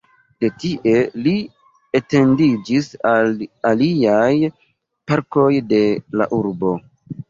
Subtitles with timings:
[0.43, 0.79] De tie,
[1.23, 1.33] Ili
[2.01, 3.33] etendiĝis al
[3.75, 4.35] aliaj
[5.15, 5.87] parkoj de
[6.21, 6.79] la urbo.